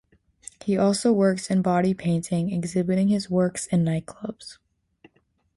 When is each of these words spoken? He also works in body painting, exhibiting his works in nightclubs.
He 0.63 0.79
also 0.79 1.11
works 1.13 1.51
in 1.51 1.61
body 1.61 1.93
painting, 1.93 2.51
exhibiting 2.51 3.09
his 3.09 3.29
works 3.29 3.67
in 3.67 3.85
nightclubs. 3.85 4.57